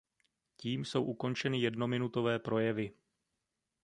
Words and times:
Tím 0.57 0.85
jsou 0.85 1.03
ukončeny 1.03 1.57
jednominutové 1.61 2.39
projevy. 2.39 2.91